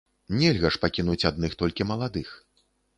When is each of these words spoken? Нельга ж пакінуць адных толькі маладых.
Нельга 0.39 0.71
ж 0.77 0.81
пакінуць 0.87 1.27
адных 1.33 1.51
толькі 1.63 1.91
маладых. 1.95 2.37